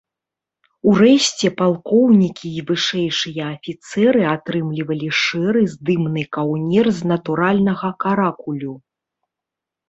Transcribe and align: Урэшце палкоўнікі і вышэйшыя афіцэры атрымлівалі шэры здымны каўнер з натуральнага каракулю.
Урэшце 0.91 1.47
палкоўнікі 1.59 2.49
і 2.61 2.63
вышэйшыя 2.69 3.43
афіцэры 3.55 4.23
атрымлівалі 4.35 5.09
шэры 5.21 5.63
здымны 5.75 6.23
каўнер 6.39 6.85
з 7.03 7.13
натуральнага 7.13 7.89
каракулю. 8.07 8.73